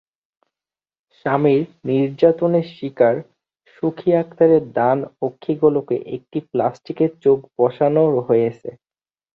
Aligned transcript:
স্বামীর 1.17 1.63
নির্যাতনের 1.87 2.65
শিকার 2.75 3.15
সুখী 3.73 4.09
আক্তারের 4.23 4.63
ডান 4.73 4.97
অক্ষিগোলকে 5.21 5.95
একটি 6.15 6.39
প্লাস্টিকের 6.51 7.11
চোখ 7.23 7.39
বসানো 7.57 8.03
হয়েছে। 8.27 8.69